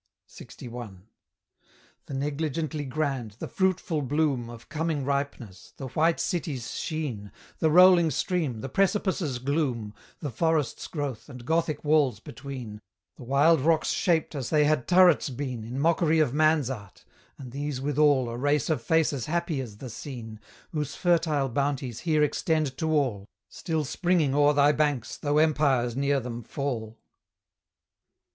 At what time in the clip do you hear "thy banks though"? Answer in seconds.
24.53-25.37